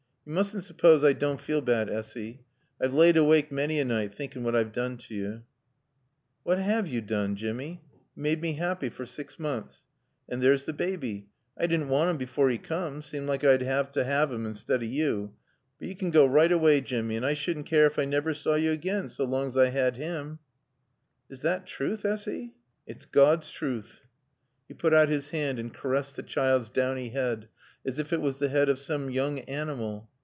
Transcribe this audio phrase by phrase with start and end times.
[0.23, 2.43] "Yo' moosn' suppawse I dawn feel baad, Essy.
[2.79, 5.41] I've laaid awaake manny a night, thinkin' what I've doon t'yo'."
[6.43, 7.81] "What 'ave yo' doon, Jimmy?
[8.15, 9.87] Yo' maade mae 'appy fer sex moonths.
[10.29, 11.29] An' there's t' baaby.
[11.57, 14.81] I didn' want 'im before 'e coom seemed like I'd 'ave t' 'ave 'im stead
[14.83, 15.33] o' yo'.
[15.79, 18.53] But yo' can goa right awaay, Jimmy, an' I sudn' keer ef I navver saw
[18.53, 20.37] yo' again, so long's I 'ad 'im."
[21.31, 22.53] "Is thot truth, Essy?"
[22.85, 24.01] "It's Gawd's truth."
[24.67, 27.49] He put out his hand and caressed the child's downy head
[27.83, 30.07] as if it was the head of some young animal.